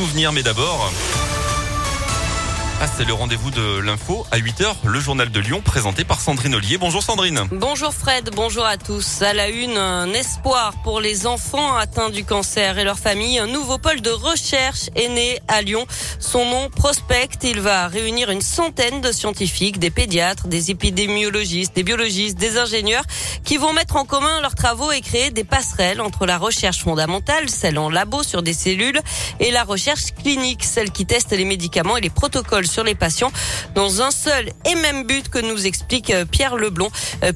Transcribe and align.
souvenirs, 0.00 0.32
mais 0.32 0.42
d'abord... 0.42 0.90
Ah, 2.82 2.86
c'est 2.96 3.04
le 3.04 3.12
rendez-vous 3.12 3.50
de 3.50 3.80
l'info 3.80 4.26
à 4.30 4.38
8h, 4.38 4.74
le 4.86 5.00
journal 5.00 5.30
de 5.30 5.38
Lyon 5.38 5.60
présenté 5.62 6.02
par 6.02 6.18
Sandrine 6.18 6.54
Ollier. 6.54 6.78
Bonjour 6.78 7.02
Sandrine. 7.02 7.40
Bonjour 7.52 7.92
Fred, 7.92 8.30
bonjour 8.34 8.64
à 8.64 8.78
tous. 8.78 9.20
À 9.20 9.34
la 9.34 9.50
une, 9.50 9.76
un 9.76 10.10
espoir 10.14 10.72
pour 10.82 10.98
les 10.98 11.26
enfants 11.26 11.76
atteints 11.76 12.08
du 12.08 12.24
cancer 12.24 12.78
et 12.78 12.84
leurs 12.84 12.98
familles. 12.98 13.38
Un 13.38 13.48
nouveau 13.48 13.76
pôle 13.76 14.00
de 14.00 14.08
recherche 14.08 14.88
est 14.96 15.08
né 15.08 15.40
à 15.46 15.60
Lyon. 15.60 15.84
Son 16.20 16.46
nom 16.46 16.70
prospecte. 16.70 17.44
Il 17.44 17.60
va 17.60 17.86
réunir 17.86 18.30
une 18.30 18.40
centaine 18.40 19.02
de 19.02 19.12
scientifiques, 19.12 19.78
des 19.78 19.90
pédiatres, 19.90 20.48
des 20.48 20.70
épidémiologistes, 20.70 21.76
des 21.76 21.82
biologistes, 21.82 22.38
des 22.38 22.56
ingénieurs 22.56 23.04
qui 23.44 23.58
vont 23.58 23.74
mettre 23.74 23.96
en 23.96 24.06
commun 24.06 24.40
leurs 24.40 24.54
travaux 24.54 24.90
et 24.90 25.02
créer 25.02 25.30
des 25.30 25.44
passerelles 25.44 26.00
entre 26.00 26.24
la 26.24 26.38
recherche 26.38 26.78
fondamentale, 26.78 27.50
celle 27.50 27.78
en 27.78 27.90
labo 27.90 28.22
sur 28.22 28.42
des 28.42 28.54
cellules, 28.54 29.00
et 29.38 29.50
la 29.50 29.64
recherche 29.64 30.14
clinique, 30.22 30.64
celle 30.64 30.90
qui 30.90 31.04
teste 31.04 31.32
les 31.32 31.44
médicaments 31.44 31.98
et 31.98 32.00
les 32.00 32.08
protocoles 32.08 32.69
sur 32.70 32.84
les 32.84 32.94
patients 32.94 33.32
dans 33.74 34.00
un 34.00 34.10
seul 34.10 34.46
et 34.70 34.74
même 34.76 35.06
but 35.06 35.28
que 35.28 35.40
nous 35.40 35.66
explique 35.66 36.10
euh, 36.10 36.24
Pierre 36.30 36.56
Leblon, 36.56 36.88
euh, 37.24 37.32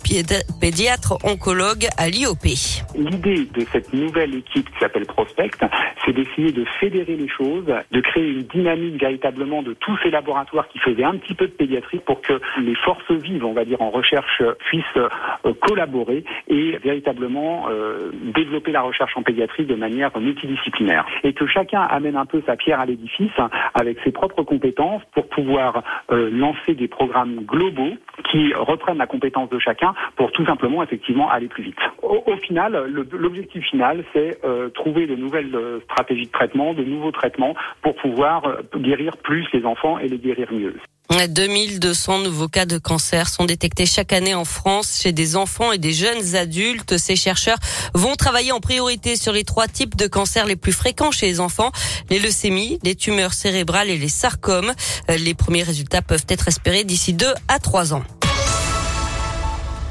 pédiatre 0.61 1.19
oncologue 1.25 1.87
à 1.99 2.09
l'IOP. 2.09 2.45
L'idée 2.95 3.47
de 3.53 3.67
cette 3.73 3.93
nouvelle 3.93 4.35
équipe 4.37 4.71
qui 4.71 4.79
s'appelle 4.79 5.07
Prospect, 5.07 5.59
c'est 6.05 6.13
d'essayer 6.13 6.53
de 6.53 6.65
fédérer 6.81 7.17
les 7.17 7.29
choses, 7.29 7.67
de 7.67 8.01
créer 8.01 8.29
une 8.29 8.43
dynamique 8.43 9.01
véritablement 9.01 9.63
de 9.63 9.75
tous 9.75 9.99
ces 10.03 10.11
laboratoires 10.11 10.69
qui 10.69 10.79
faisaient 10.79 11.05
un 11.05 11.17
petit 11.17 11.35
peu 11.35 11.47
de 11.47 11.53
pédiatrie 11.53 11.99
pour 11.99 12.21
que 12.21 12.41
les 12.61 12.75
forces 12.77 13.11
vives, 13.11 13.45
on 13.45 13.53
va 13.53 13.65
dire 13.65 13.83
en 13.83 13.91
recherche, 13.91 14.43
puissent 14.67 14.85
euh, 14.97 15.53
collaborer 15.61 16.25
et 16.49 16.79
véritablement 16.79 17.69
développer 18.35 18.73
la 18.73 18.83
recherche 18.83 19.17
en 19.17 19.23
pédiatrie 19.23 19.65
de 19.65 19.75
manière 19.75 20.17
multidisciplinaire. 20.19 21.07
Et 21.23 21.33
que 21.33 21.47
chacun 21.47 21.83
amène 21.83 22.17
un 22.17 22.27
peu 22.27 22.43
sa 22.47 22.57
pierre 22.57 22.81
à 22.81 22.87
l'édifice 22.87 23.33
avec 23.75 23.99
ses 24.05 24.13
propres 24.13 24.43
compétences 24.43 25.03
pour 25.13 25.24
pouvoir 25.29 25.83
euh, 26.11 26.31
lancer 26.31 26.75
des 26.75 26.89
programmes 26.89 27.41
globaux 27.45 27.95
qui 28.31 28.53
reprennent 28.55 28.99
la 28.99 29.07
compétence 29.07 29.51
de 29.51 29.59
chacun 29.59 29.95
pour 30.17 30.33
tout 30.33 30.45
simplement 30.47 30.83
effectivement 30.83 31.31
aller 31.31 31.49
plus 31.49 31.65
vite. 31.65 31.79
Au, 32.03 32.37
final, 32.37 32.91
l'objectif 33.13 33.65
final, 33.65 34.05
c'est 34.13 34.39
euh, 34.45 34.69
trouver 34.71 35.07
de 35.07 35.17
nouvelles 35.17 35.55
euh, 35.55 35.81
stratégies 35.81 36.27
de 36.27 36.33
traitement, 36.33 36.75
de 36.75 36.85
nouveaux 36.85 37.13
traitements 37.13 37.55
pour 37.83 37.95
pouvoir 37.97 38.43
guérir 38.77 39.17
plus 39.19 39.47
les 39.53 39.65
enfants 39.65 39.99
et 39.99 40.09
les 40.09 40.19
guérir 40.19 40.53
mieux. 40.53 40.75
2200 41.29 42.19
nouveaux 42.21 42.49
cas 42.49 42.67
de 42.67 42.77
cancer 42.79 43.29
sont 43.29 43.45
détectés 43.45 43.87
chaque 43.87 44.13
année 44.13 44.35
en 44.35 44.45
France 44.45 44.99
chez 45.01 45.13
des 45.13 45.37
enfants 45.37 45.73
et 45.73 45.79
des 45.79 45.93
jeunes 45.93 46.35
adultes. 46.35 46.99
Ces 46.99 47.17
chercheurs 47.17 47.59
vont 47.95 48.17
travailler 48.17 48.53
en 48.53 48.61
priorité 48.61 49.17
sur 49.17 49.33
les 49.33 49.45
trois 49.45 49.69
types 49.69 49.97
de 49.97 50.07
cancers 50.07 50.47
les 50.47 50.57
plus 50.57 50.73
fréquents 50.73 51.13
chez 51.13 51.27
les 51.27 51.41
enfants, 51.41 51.71
les 52.11 52.19
leucémies, 52.19 52.79
les 52.83 52.97
tumeurs 52.97 53.33
cérébrales 53.33 53.91
et 53.91 53.99
les 53.99 54.09
sarcomes. 54.09 54.73
Les 55.09 55.35
premiers 55.35 55.63
résultats 55.63 56.03
peuvent 56.03 56.27
être 56.29 56.49
espérés 56.49 56.85
d'ici 56.85 57.13
deux 57.13 57.35
à 57.49 57.59
trois 57.59 57.95
ans. 57.95 58.03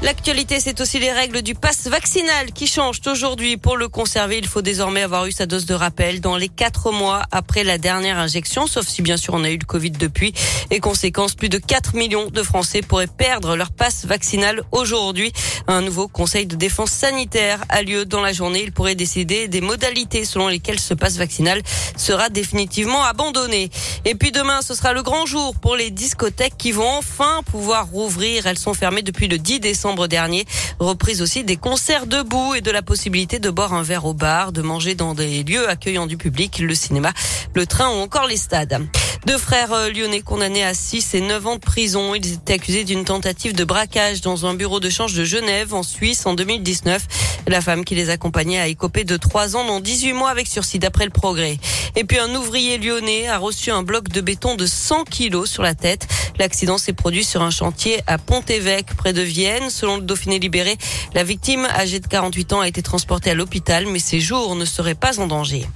L'actualité, 0.04 0.60
c'est 0.60 0.82
aussi 0.82 0.98
les 0.98 1.10
règles 1.10 1.40
du 1.40 1.54
pass 1.54 1.86
vaccinal 1.86 2.52
qui 2.52 2.66
changent 2.66 3.00
aujourd'hui. 3.06 3.56
Pour 3.56 3.78
le 3.78 3.88
conserver, 3.88 4.36
il 4.36 4.46
faut 4.46 4.60
désormais 4.60 5.00
avoir 5.00 5.24
eu 5.24 5.32
sa 5.32 5.46
dose 5.46 5.64
de 5.64 5.72
rappel 5.72 6.20
dans 6.20 6.36
les 6.36 6.50
quatre 6.50 6.92
mois 6.92 7.22
après 7.30 7.64
la 7.64 7.78
dernière 7.78 8.18
injection, 8.18 8.66
sauf 8.66 8.86
si 8.86 9.00
bien 9.00 9.16
sûr 9.16 9.32
on 9.32 9.44
a 9.44 9.48
eu 9.48 9.56
le 9.56 9.64
Covid 9.64 9.92
depuis. 9.92 10.34
Et 10.70 10.78
conséquence, 10.78 11.34
plus 11.34 11.48
de 11.48 11.56
4 11.56 11.94
millions 11.94 12.28
de 12.28 12.42
Français 12.42 12.82
pourraient 12.82 13.06
perdre 13.06 13.56
leur 13.56 13.72
passe 13.72 14.04
vaccinal 14.04 14.62
aujourd'hui. 14.72 15.32
Un 15.68 15.80
nouveau 15.80 16.06
conseil 16.06 16.44
de 16.44 16.54
défense 16.54 16.90
sanitaire 16.90 17.64
a 17.70 17.80
lieu 17.80 18.04
dans 18.04 18.20
la 18.20 18.34
journée. 18.34 18.62
Il 18.62 18.72
pourrait 18.72 18.96
décider 18.96 19.48
des 19.48 19.62
modalités 19.62 20.26
selon 20.26 20.48
lesquelles 20.48 20.80
ce 20.80 20.92
passe 20.92 21.16
vaccinal 21.16 21.62
sera 21.96 22.28
définitivement 22.28 23.04
abandonné. 23.04 23.70
Et 24.04 24.14
puis 24.14 24.32
demain, 24.32 24.60
ce 24.60 24.74
sera 24.74 24.92
le 24.92 25.02
grand 25.02 25.24
jour 25.24 25.54
pour 25.54 25.76
les 25.76 25.90
discothèques 25.90 26.58
qui 26.58 26.72
vont 26.72 26.90
enfin 26.90 27.40
pouvoir 27.50 27.86
rouvrir. 27.86 28.46
Elles 28.46 28.58
sont 28.58 28.74
fermées 28.74 29.00
depuis 29.00 29.28
le 29.28 29.38
10 29.38 29.60
décembre 29.60 29.93
dernier. 30.06 30.44
Reprise 30.78 31.22
aussi 31.22 31.44
des 31.44 31.56
concerts 31.56 32.06
debout 32.06 32.54
et 32.54 32.60
de 32.60 32.70
la 32.70 32.82
possibilité 32.82 33.38
de 33.38 33.50
boire 33.50 33.74
un 33.74 33.82
verre 33.82 34.04
au 34.04 34.14
bar, 34.14 34.52
de 34.52 34.62
manger 34.62 34.94
dans 34.94 35.14
des 35.14 35.42
lieux 35.42 35.68
accueillant 35.68 36.06
du 36.06 36.16
public, 36.16 36.58
le 36.58 36.74
cinéma, 36.74 37.12
le 37.54 37.66
train 37.66 37.88
ou 37.88 38.00
encore 38.00 38.26
les 38.26 38.36
stades. 38.36 38.86
Deux 39.26 39.38
frères 39.38 39.72
euh, 39.72 39.90
lyonnais 39.90 40.20
condamnés 40.20 40.64
à 40.64 40.74
6 40.74 41.14
et 41.14 41.20
9 41.22 41.46
ans 41.46 41.54
de 41.54 41.60
prison. 41.60 42.14
Ils 42.14 42.34
étaient 42.34 42.54
accusés 42.54 42.84
d'une 42.84 43.04
tentative 43.04 43.54
de 43.54 43.64
braquage 43.64 44.20
dans 44.20 44.44
un 44.44 44.52
bureau 44.52 44.80
de 44.80 44.90
change 44.90 45.14
de 45.14 45.24
Genève 45.24 45.72
en 45.72 45.82
Suisse 45.82 46.26
en 46.26 46.34
2019. 46.34 47.06
La 47.46 47.62
femme 47.62 47.86
qui 47.86 47.94
les 47.94 48.10
accompagnait 48.10 48.60
a 48.60 48.66
écopé 48.66 49.04
de 49.04 49.16
3 49.16 49.56
ans 49.56 49.64
dans 49.64 49.80
18 49.80 50.12
mois 50.12 50.28
avec 50.28 50.46
sursis 50.46 50.78
d'après 50.78 51.06
le 51.06 51.10
progrès. 51.10 51.58
Et 51.96 52.04
puis 52.04 52.18
un 52.18 52.34
ouvrier 52.34 52.76
lyonnais 52.76 53.26
a 53.26 53.38
reçu 53.38 53.70
un 53.70 53.82
bloc 53.82 54.08
de 54.08 54.20
béton 54.20 54.56
de 54.56 54.66
100 54.66 55.04
kilos 55.04 55.50
sur 55.50 55.62
la 55.62 55.74
tête. 55.74 56.06
L'accident 56.38 56.78
s'est 56.78 56.92
produit 56.92 57.24
sur 57.24 57.42
un 57.42 57.50
chantier 57.50 58.00
à 58.06 58.18
Pont-Évêque, 58.18 58.94
près 58.96 59.12
de 59.12 59.22
Vienne. 59.22 59.70
Selon 59.70 59.96
le 59.96 60.02
Dauphiné 60.02 60.38
libéré, 60.38 60.76
la 61.14 61.24
victime, 61.24 61.66
âgée 61.66 62.00
de 62.00 62.06
48 62.06 62.52
ans, 62.52 62.60
a 62.60 62.68
été 62.68 62.82
transportée 62.82 63.30
à 63.30 63.34
l'hôpital, 63.34 63.86
mais 63.86 63.98
ses 63.98 64.20
jours 64.20 64.56
ne 64.56 64.64
seraient 64.64 64.94
pas 64.94 65.20
en 65.20 65.26
danger. 65.26 65.66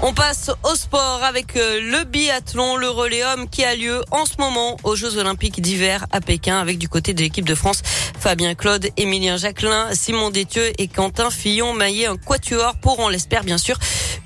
On 0.00 0.14
passe 0.14 0.52
au 0.62 0.76
sport 0.76 1.24
avec 1.24 1.56
euh, 1.56 1.80
le 1.80 2.04
biathlon, 2.04 2.76
le 2.76 2.88
relais 2.88 3.22
qui 3.50 3.64
a 3.64 3.74
lieu 3.74 4.00
en 4.12 4.26
ce 4.26 4.34
moment 4.38 4.76
aux 4.84 4.94
Jeux 4.94 5.18
Olympiques 5.18 5.60
d'hiver 5.60 6.06
à 6.12 6.20
Pékin 6.20 6.60
avec 6.60 6.78
du 6.78 6.88
côté 6.88 7.14
de 7.14 7.20
l'équipe 7.20 7.44
de 7.44 7.54
France 7.56 7.82
Fabien 8.18 8.54
Claude, 8.54 8.88
Émilien 8.96 9.36
Jacquelin, 9.36 9.88
Simon 9.94 10.30
Détieux 10.30 10.70
et 10.78 10.86
Quentin 10.86 11.30
Fillon-Maillet, 11.30 12.06
un 12.06 12.16
quatuor 12.16 12.76
pour, 12.76 13.00
on 13.00 13.08
l'espère 13.08 13.42
bien 13.42 13.58
sûr, 13.58 13.76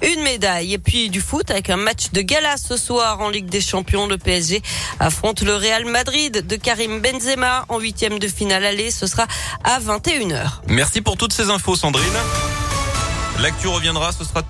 une 0.03 0.23
médaille. 0.23 0.75
Et 0.75 0.79
puis 0.79 1.11
du 1.11 1.21
foot 1.21 1.51
avec 1.51 1.71
un 1.71 1.77
match 1.77 2.11
de 2.13 2.21
gala 2.21 2.57
ce 2.57 2.77
soir 2.77 3.21
en 3.21 3.29
Ligue 3.29 3.47
des 3.47 3.61
Champions. 3.61 4.07
Le 4.07 4.19
PSG 4.19 4.63
affronte 5.01 5.43
le 5.43 5.55
Real 5.55 5.85
Madrid 5.85 6.47
de 6.47 6.57
Karim 6.57 7.01
Benzema 7.01 7.65
en 7.69 7.79
huitième 7.79 8.19
de 8.19 8.29
finale 8.29 8.65
aller. 8.65 8.91
Ce 8.91 9.07
sera 9.07 9.27
à 9.65 9.81
21h. 9.81 10.61
Merci 10.69 11.01
pour 11.01 11.17
toutes 11.17 11.33
ces 11.33 11.51
infos 11.51 11.77
Sandrine. 11.77 12.05
L'actu 13.41 13.67
reviendra, 13.67 14.13
ce 14.13 14.25
sera 14.25 14.43
tout 14.43 14.49